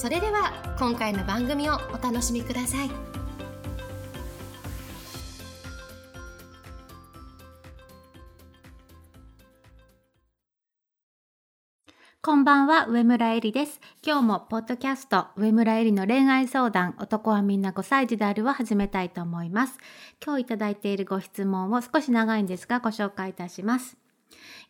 [0.00, 2.90] それでは今回の番組をお楽しみください
[12.22, 13.80] こんばんは、上村えりです。
[14.02, 19.78] 今日もポッドキャスト、上村えりの恋愛相談、男はみんな5歳児であるを始めたいと思います。
[20.24, 23.98] 今日いただいているご質問を少し長いんですがご紹介いたします。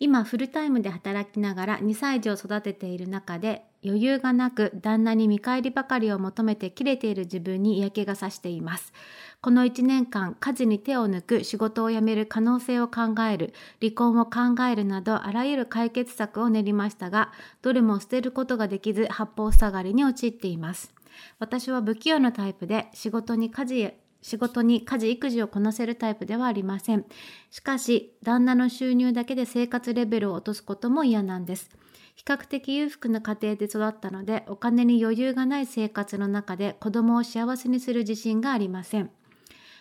[0.01, 8.93] 今フルタイムで働きながら2歳児を育てている中で余裕がなく旦那に見返りばかりを求めて切れている自分に嫌気がさしています。
[9.41, 17.33] この1年間家事に手を抜く仕事を辞める可能性を考える離婚を考えるなどあらゆる解決策を練りましたが
[17.63, 20.93] どれも捨てることができず八方塞がりに陥っています。
[21.39, 27.07] 私は不器用なタイプで仕事に家事仕事に家事育児をこなせるタイプではありません。
[27.51, 31.71] しかし、旦那の収入だけで生活レベルを落とすことも嫌なんです。
[32.17, 39.11] 比較的裕福な家庭で育ったので、お金に余裕がない生活の中で子供を幸せにする自信がありません。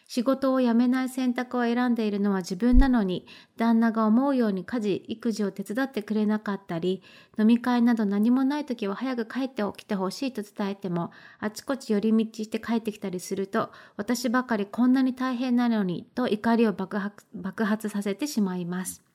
[0.10, 3.28] 仕事を辞めない選択を選んでいるのは自分なのに、
[3.58, 7.04] 旦那が思うように家事、育児を手伝ってくれなかったり、
[7.38, 19.09] 飲み会など何もない時は早く帰ってきてほしいと伝えても、あちこち寄り道して帰ってきたりすると、私ばかりこんなに大変なのに、と怒りを爆発爆発させてしまいます。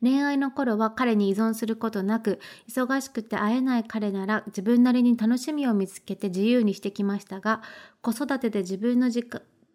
[0.00, 7.62] 恋愛の頃は彼に依存することなく、忙しくて会えない彼なら自分なりに楽しみを見つけて自由にしてきましたが、
[8.00, 9.22] 子育てで自分の自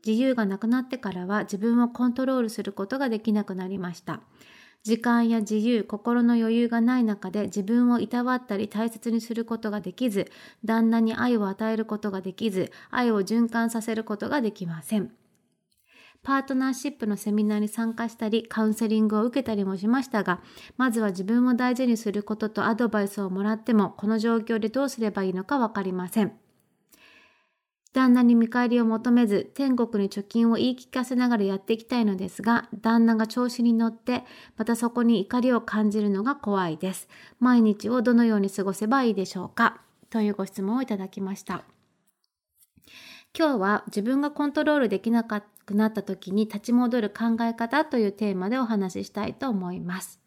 [0.05, 4.21] 由がなくなってからは自分をコントロールすることができなくなりました。
[4.83, 10.29] 時間や自由、心の余裕がない中で自分をいたわったり大切にすることができず、
[10.65, 15.22] 旦那に愛を与えることができず、愛を循環させることができません。
[16.23, 20.41] パートナーシップのセミナーに参加したり、カウンセリングを受けたりもしましたが、
[20.77, 26.31] まずは自分を大事にすることとアドバイスをもらっても、この状況でどうすればいいのかわかりません。
[27.91, 34.23] 旦那に見返りを求めず、天国に貯金を言い聞かせながらやっていきたいのですが、旦那が調子に乗って、
[34.57, 37.07] またそこに怒りを感じるのが怖いです。
[37.39, 39.81] 毎日をどのように過ごせばいいでしょうか？
[40.09, 41.65] というご質問をいただきました。
[43.37, 50.23] 今日は自分がコントロールできなかっくなった時に立ち戻る考え方というテーマでお話ししたいと思います。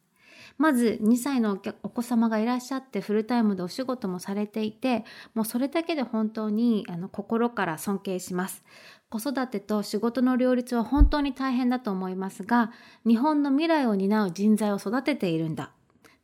[0.59, 5.05] まず2歳のお子様がいらっしゃってフルタイムでお仕事もされていて
[5.35, 8.65] もうそれだけで本当にあの心から尊敬します
[9.11, 12.73] 子育てと仕事の両立は本当に大変だと思いますが
[13.07, 15.73] 日本の未来を担う人材を育てているんだ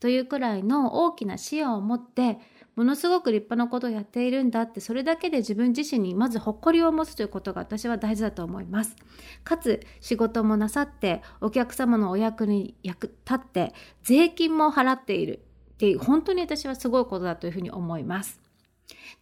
[0.00, 2.38] というくらいの大きな視野を持って
[2.74, 8.96] ものすごく立派なことをやっているんだってそれだけで自分自身にまず誇りを持つということが私は大事だと思います。
[9.44, 15.40] かつ仕事もなさってお客様のお役に役立って税金も払っている。
[15.72, 18.40] っていう本当に私はすごいことだというふうに思います。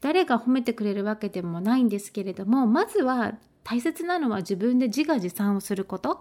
[0.00, 3.34] 誰が褒めてくれるわけでもないんですけれどもまずは
[3.64, 6.20] 大切なのは自分で自画自賛をすること。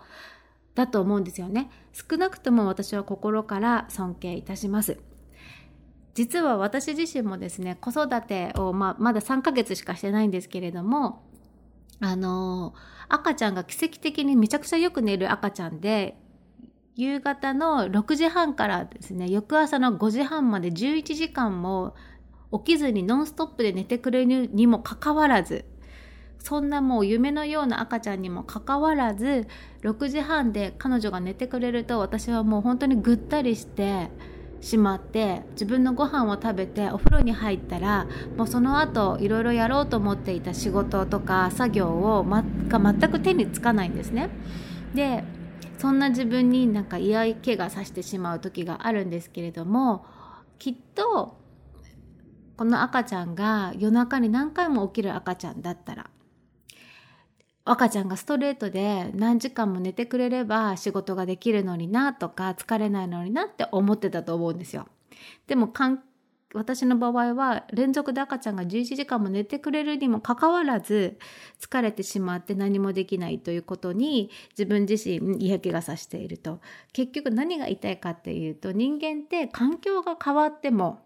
[0.75, 1.69] だと思うんですよね。
[1.91, 4.97] 少なくとも私は心から尊敬いたします。
[6.19, 11.23] 実は私自身もですね子育てを、まあ、まだ3ヶ月しかしてないんですけれども
[12.01, 12.73] あの
[13.07, 16.17] 赤ちゃんが奇跡的にめちゃくちゃよく寝る赤ちゃんで
[16.97, 21.95] 夕方の6時半からですね翌朝の5時半まで11時間も
[22.51, 25.63] 起きずにノンストップで寝てくれるにもかかわらず
[26.39, 29.47] そんなもう夢のような赤ちゃんにもかかわらず
[29.83, 34.09] 6時半で彼女が寝てくれると私はもう本当にぐったりして
[34.61, 44.29] しまって自分のご飯を食べてお風呂に入ったらもうその後いろいろやろうと思っていた仕事とか作業を、ま、が全く手につかないんですね。
[44.93, 45.23] で
[45.77, 50.05] そんな自分になんか嫌い気がさしてしまう時があるんですけれども
[50.57, 51.37] きっと
[52.57, 56.09] この赤ちゃんが夜中に何回も起きる赤ちゃんだったら
[57.71, 64.87] 赤ちゃんがストレートで何時間も寝てくれれば仕事ができるのになとか疲れないのになって思ってたと思うんですよ。
[65.47, 65.71] でも
[66.55, 71.19] 私の場合は連続で赤ちゃんが11時間も寝てくれるにもかかわらず
[71.59, 76.59] 疲れてしまって何もできないということに自分自身嫌気がさしていると
[76.91, 81.03] 結局何が言いたいかっていうと人間って環境が変わっても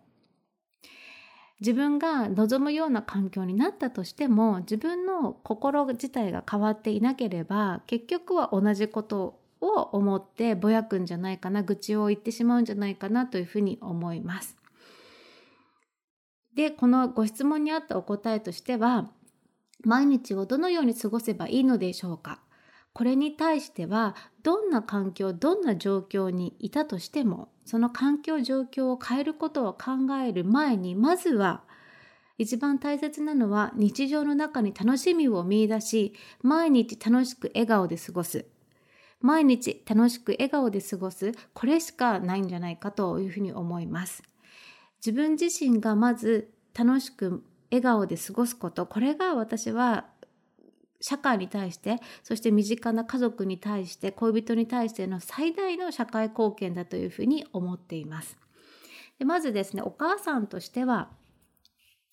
[1.64, 14.58] 自分が望むような環境になったとしても自分の心自体が変わっていなければ結局は同じことを思ってぼやくんじゃないかな愚痴を言ってしまうんじゃないかなというふうに思います。
[16.54, 19.10] でこのご質問にあったお答えとしては
[19.86, 22.42] 毎日をどのように過ごせばいいのでしょうか？
[22.94, 29.92] これに対してはどんな環境どんな状況にいたとしてもその環境状況を変えることを考
[30.24, 31.64] える前にまずは
[32.38, 38.46] 一番大切なのは日常の中に楽しみを見いだし毎日楽しく笑顔で過ごす。
[39.22, 44.22] 毎日楽しく笑顔で過ごすこれしかないんじゃないかというふうに思います。
[44.98, 50.08] 自分自身がまず楽しく笑顔で過ごすことこれが私は
[51.04, 58.38] 社会に対してそして身近な家族に対して恋人に対しての最大の社会貢献だというふうに思っています。
[59.20, 61.10] でまずですねお母さんとしては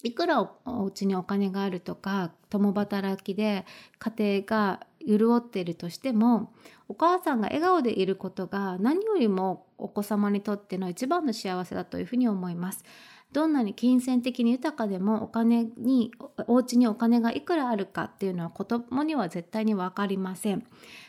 [0.02, 3.64] いくらお家にお金があるとか共働きで
[4.00, 6.52] 家庭が潤っているとしても
[6.88, 12.84] お母さんが笑顔でいることが何よりもお子様にとっての一番の幸せだというふうに思います。
[13.32, 16.12] どんなに金銭的に豊かでもお金に
[16.48, 20.66] お家にお金がいくらあるかっていうのは子供には絶対に分かりません。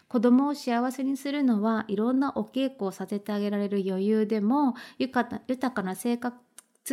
[0.07, 5.39] 子供を幸せにするのはいろんなお稽古をさせてあげられる余裕でも豊
[5.71, 6.37] かな生活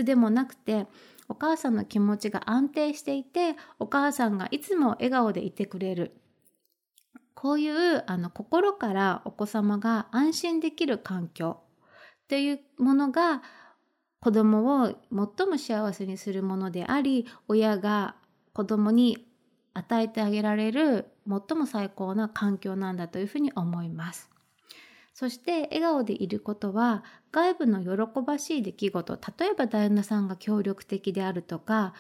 [0.04, 0.86] でもなくて
[1.28, 6.12] お母さんの気持ちが安定していてお母さんがいつも笑顔でいてくれる。
[7.34, 11.58] こういうあの心からお子様が安心できる環境
[12.24, 13.42] っていうものが
[14.20, 18.16] 子供を最も幸せにするものであり親が
[18.52, 19.26] 子供に
[19.74, 24.30] 与えてあげられる最も最高な環境なんだというふうに思います。
[25.18, 31.92] そして笑顔でいることは外部の喜ばしい出来事例えば旦那さんが協力的であるとか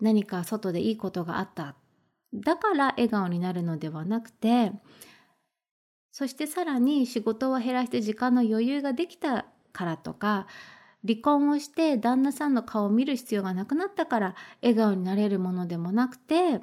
[0.00, 1.74] 何か外でいいことがあった
[2.32, 4.72] だから笑顔になるのではなくて
[6.12, 9.44] そしてさらに仕事を減らして時間の余裕ができた
[9.74, 10.46] からとか
[11.06, 16.60] 離婚をして旦那さんの顔を見る必要がなくなったから笑顔になれるものでもなくて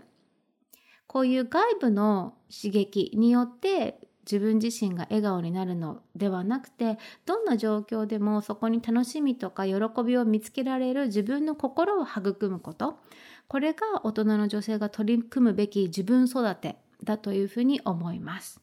[1.08, 9.76] こういう外部の刺激によって自分自身が笑顔になるのではなくてどんな状況でもそこに楽しみとか喜
[10.06, 13.00] びを見つけられる自分の心を育むこと
[13.48, 18.62] これが大人の女性が取り組むべき自分育てだというふうに思います。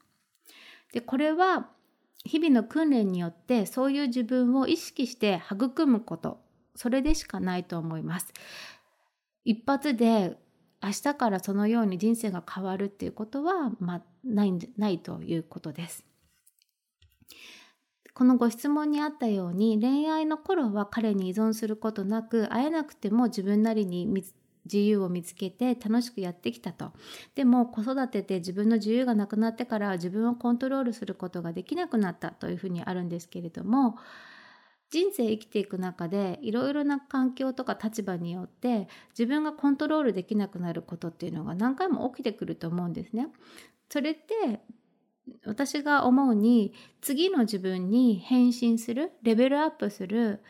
[0.93, 1.69] でこれは
[2.25, 6.41] 日々の訓練によってそういう自分を意識して育むこと
[6.75, 8.33] それでしかないと思います。
[9.45, 10.37] 一発で
[10.83, 16.05] 明日からそのように人生が変わるっていうことは、まあ、ないないということです。
[18.15, 24.07] このご質問にあったように恋愛の頃は彼に依存することなく会えなくても自分なりに
[24.73, 26.93] 自由を見つけて楽しくやってきたと。
[27.35, 33.97] でも子育てで自分の自由がなくなってから自分をコントロールすることができなくなったというふうにあるんですけれども
[34.91, 43.29] 人生生きていく中でいろいろな環境とか立場によって自分がコントロールできなくなることっていうのが何回も起きてくると思うんですね。
[43.89, 44.61] それって
[45.45, 50.43] 私が思うに次の自分に変身するレベルアップする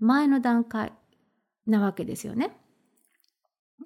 [0.00, 0.92] 前の段階
[1.66, 2.56] なわけですよね。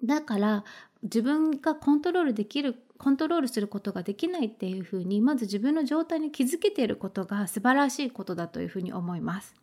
[0.04, 0.64] だから
[1.02, 9.54] 自分がコントロールできるコントロールすることができないっていうふうにまず自分の状態に気づけていることが素晴らしいことだというふうに思います。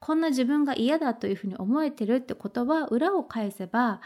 [0.00, 4.00] こんな自分が嫌だというふうに思えてるってことは裏を返せば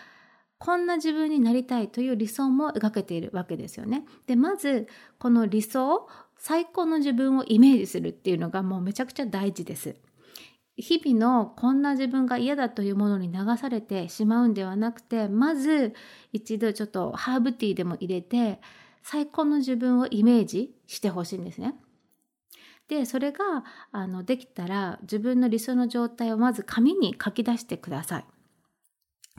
[0.59, 4.05] こんな自分になりたいという理想も描けているわけですよね。
[4.27, 9.97] でまずこの理想最高の自分をイメージするっていうのがもうめちゃくちゃ大事です。
[10.79, 15.93] 日々のこんな自分が嫌だというものに流されてしまうんではなくてまず
[16.33, 18.61] 一度ちょっとハーブティーでも入れて
[19.03, 21.75] 最高の自分をイメージしてほしいんですね。
[22.87, 28.25] でそれがあのできたら自分の理想の状態をまず紙に書き出してください。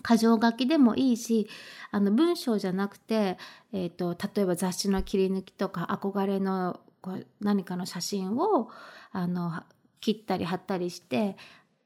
[0.07, 1.49] 箇条書きでもいいし
[1.91, 3.37] あの文章じゃなくて、
[3.73, 8.69] えーと、例えば雑誌の切り抜きとか憧れのこう何かの写真を
[9.11, 9.63] あの
[10.01, 11.35] 切ったり貼ったりして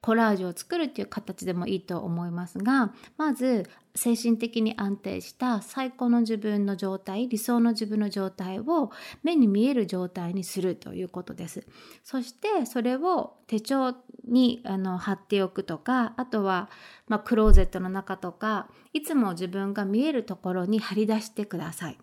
[0.03, 8.91] コラージュを作るっていう形でもいいと思いますがまず精神的に安定した最高の自分の状態理想の自分の状態を
[9.23, 11.65] 目に見える状態にするということです。
[12.03, 16.69] そしてそれを手帳にあの貼っておくとかあとは、
[17.07, 21.97] まあ、クローゼットの中とかいつも自分が見えるところに貼り出してください。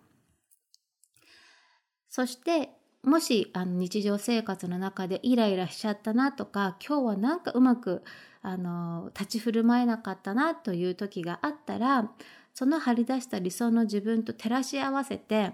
[2.09, 2.71] そして
[3.03, 8.03] もしあの日常生活の中でイライラしちゃったなとか今日はなんかうまく
[8.43, 12.11] あの立ち振る舞えなかったなという時があったら
[12.53, 15.53] その張り出した理想の自分と照らし合わせて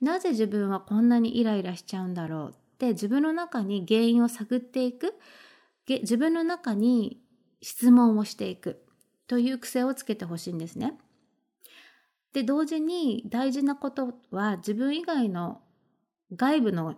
[0.00, 5.14] なぜ自分はこんなにイライラしちゃうんだろうって自分の中に原因を探っていく
[5.86, 7.20] 自分の中に
[7.62, 8.82] 質問をしていく
[9.26, 10.94] という癖をつけてほしいんですね。
[12.32, 15.60] で同時に大事なことは自分以外の
[16.32, 16.96] 外部の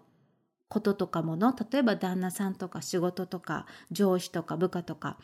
[0.68, 5.18] こととかもの例えば旦那さんとか仕事とか上司とか部下とか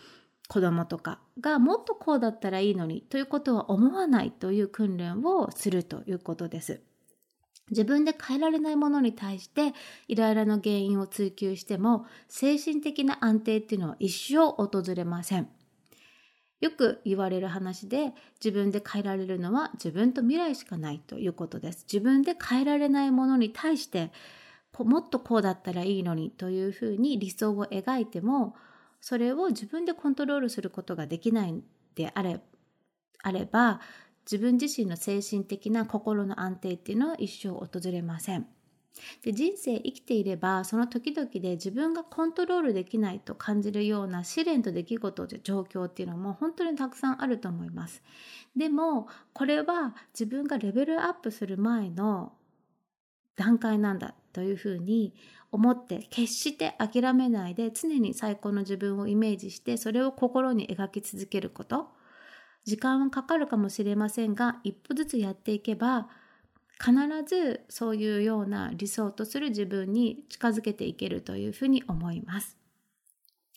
[0.49, 6.83] 子供とかがもっとこうだったらいいのにということは思わないという訓練をするということです。
[7.71, 9.73] 自分で変えられないものに対して
[10.09, 15.49] イライラの原因を追求しても精神的な安定っていうのは一生訪れません。
[16.63, 21.85] よく言われる話で自分で変えられるのは自分と未来しかないということです。
[21.93, 24.13] 自分で変えられないものに対して
[24.79, 28.55] もっとこうだったらいいのにというふうに理想を描いても
[29.01, 31.63] それを自分でコントロールすることができない
[31.97, 32.41] であれ
[33.25, 33.81] あれば
[34.25, 38.47] 自分自身の精神的な心の安定っていうのは一生訪れません。
[39.23, 48.03] で人生生きていればその時々で自分がコントロールできないと感じるような試練と出来事状況っていうのも本当にたくさんあると思います。
[48.57, 52.33] でもこれは自分がレベルアップする前の
[53.37, 55.15] 段階なんだというふうに
[55.51, 61.89] 思って決して諦めないで常に最高の自分をイメージしてそれを心に描き続けること
[62.65, 66.09] 時間はかかるかもしれませんが一歩ずつやっていけば
[66.83, 66.93] 必
[67.25, 72.59] ずそういうような理想とする自分に近づけていけるというふうに思います。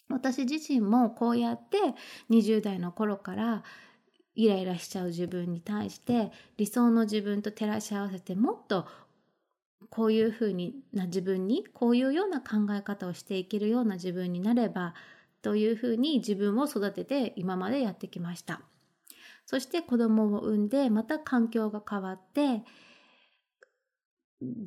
[0.10, 1.78] 私自身もこうやって
[2.30, 3.64] 20代の頃から
[4.36, 8.86] イライラしちゃう自分に対して理想の自分と照らし合わせてもっと
[9.90, 14.94] こういうふうにな自分にこういうような考え方をしていけるような自分になれば
[15.42, 18.62] というふうに自分を育てて今までやってきました。
[19.46, 22.64] そして子供を産んでまた環境が変わって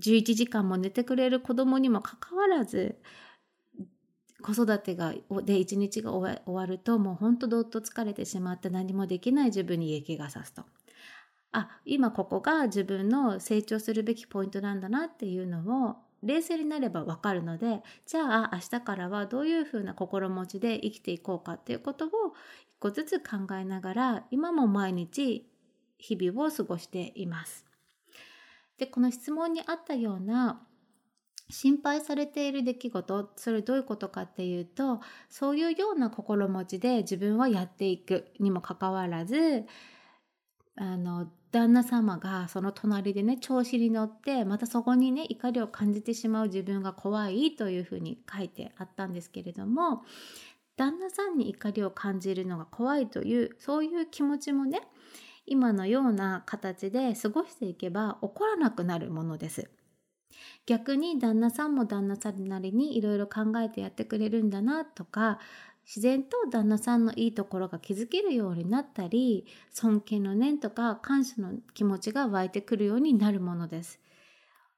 [0.01, 2.99] 11時間も寝てくれる子供にもかかわらず
[4.43, 10.63] 子育てがで一日が終わるともうほんとどっと疲れてしまって何もできない自分に嫌気がさすと。
[11.51, 25.49] あ今ここが自分の成長するべきポイントなんだなっていうのを冷静になればわかるのでじゃあ明日からはどういうふうな心持ちで生きていこうかっていうことを一個ずつ考えながら今も毎日
[25.99, 27.68] 日々を過ごしています。
[28.79, 30.63] でこの質問にあったような
[31.51, 39.65] 心配されている出来事それどういうことかっていうとそういうような心持ちで自分はやっていくにもかかわらず
[40.77, 50.03] あの旦那様がその隣でね調子に乗ってまたそこにね怒りを感じてしまう自分が怖いというふうに書いてあったんですけれども
[50.77, 54.83] 旦那さんに怒りを感じるのが怖いというそういう気持ちもね
[55.49, 59.71] 今のような形で過ごしていけば起こらなくなるものです。
[60.67, 65.39] 逆に旦那さんも旦那さんなりにいろいろ考えてやってくれるんだなとか
[65.85, 73.99] 自然と旦那さんのいいところが気づけるようになったり尊敬の念とか感謝の気持ちが湧いてくるようになるものです。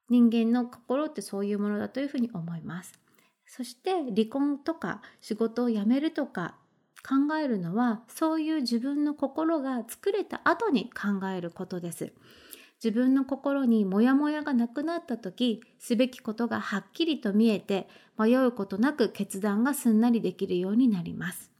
[0.09, 2.99] 人間の心ってそういうものだというふうに思います。
[3.47, 6.55] そして離婚とか仕事を辞めるとか
[7.07, 12.13] 考えるのはそういう自分の心が作れた後に考えることです。
[12.83, 17.89] 自分の心にモヤモヤがなくなった時すべきことがはっきりと見えて
[18.19, 21.51] 迷うことなく決断がすんなりできるようになります。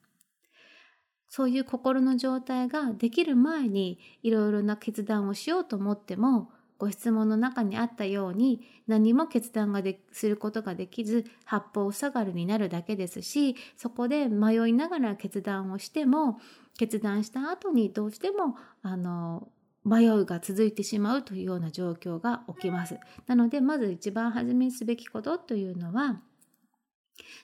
[1.29, 16.41] そういう心の状態ができる前にいろいろな決断をしようと思ってもご質問の中にあったように何も決断がですることができず八方塞がるになるだけですしそこで迷いながら決断をしても
[16.79, 19.49] 決断した後にどうしてもあの
[19.85, 22.99] 迷いが続いてしまうというような状況が起きます。
[23.27, 26.23] なのでまず一番初めにすべきことというのは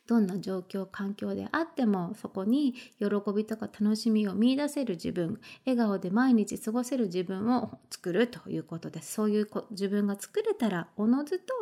[0.07, 11.55] どんな状況環境であってもそこに喜びとか楽しみを見いだせる自分笑顔で毎日過ごせる自分を作るということですそういう自分が作れたらおのずと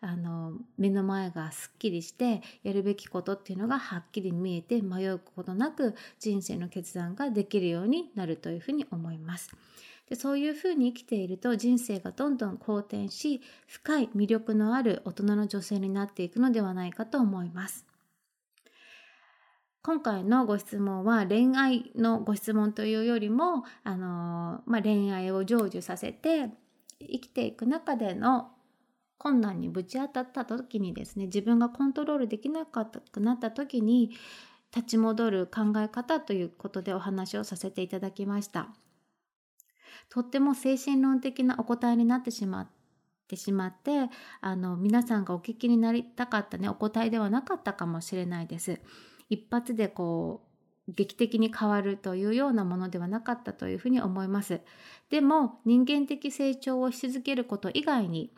[0.00, 9.50] あの目の前がすっきりしてやるべきことっていうのがはっきり見えて迷うことなく人生の決断ができるようになるというふうに思います。
[10.08, 17.86] でそういうふうに生きていると人生がどんどん好転し深い魅力のある大人の女性になっていくのではないかと思います。
[19.82, 26.50] 今回のご質問は恋愛のご質問というよりも、あのまあ、恋愛を成就させて
[27.00, 28.50] 生きていく中での
[29.18, 34.10] 困難にぶち当たった時にですね自分がコントロールできなかったくなった時に
[34.74, 38.68] 立ち戻る考え方ということでお話をさせていただきました。
[40.08, 42.68] とっても精神論的なお答えになってしまっ
[43.28, 44.08] てしまって
[44.40, 48.80] あの皆さんがお聞きになりたかったねお答えではなかったかもしれないです。
[49.28, 50.42] 一発でこ
[50.88, 54.62] う劇的に変わるというようなものではなかったというふうに思います。
[55.10, 58.32] でも人間的成長をし続けること以外に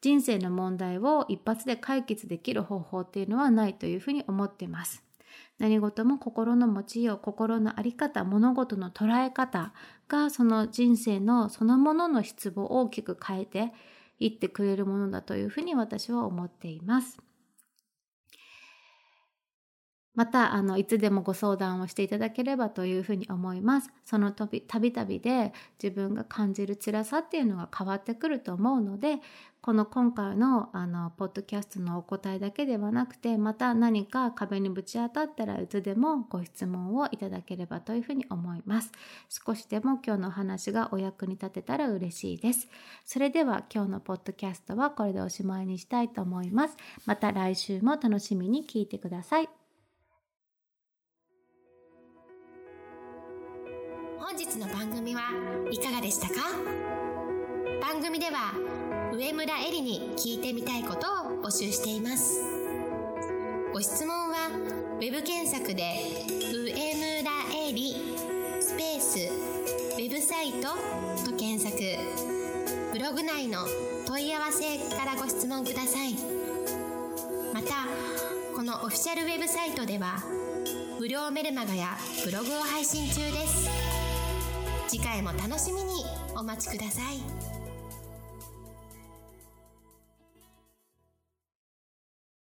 [0.00, 5.09] 人生の問題を一発で解決できる方法っていうのはないというふうに思っています。
[5.58, 9.72] 何事も心の持ちよう、心の在り方、物事の捉え方
[10.08, 13.72] がその人生のそのものの質を大きく変えて
[14.18, 17.29] いってくれるものだというふうに私は思っています。
[20.14, 23.90] またあのいつでもご相談をしていただければというふうに思います。
[24.04, 24.62] そのたび
[24.92, 25.52] たびで
[25.82, 29.20] 自分が感じる辛さっていうのが変わってくると思うので
[29.62, 38.90] この今回のあのポッドキャストのお答えだけではなくてまた何か壁にぶち当たったらいつでもご質問をいただければというふうに思います。
[39.28, 42.68] 少しでも今日のお話がお役に立てたら嬉しいです。
[43.04, 46.76] それでは今日のポッドキャストはこれでおしまいにしたいと思います。
[47.04, 49.59] また来週も楽しみに聞いてください。
[55.00, 55.22] 組は
[55.70, 56.34] いかがでしたか？
[57.80, 58.52] 番組では
[59.14, 62.42] 上村えりに聞いてみたいことを募集しています。
[63.72, 64.50] ご質問は
[65.00, 65.82] web 検索で
[66.52, 67.30] 「上村
[67.66, 68.14] えり」
[68.60, 69.18] スペース
[69.96, 70.68] ウェブサイト
[71.24, 71.78] と検索。
[72.92, 73.60] ブログ内の
[74.06, 76.14] 問い合わせからご質問ください。
[77.54, 77.86] また
[78.54, 80.22] このオフィシャルウェブサイトでは
[80.98, 83.79] 無料メルマガやブログを配信中です。
[84.90, 86.04] 次回も楽しみに
[86.34, 87.49] お待ちください。